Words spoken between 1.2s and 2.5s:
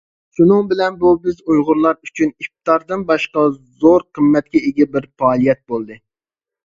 بىز ئۇيغۇرلار ئۈچۈن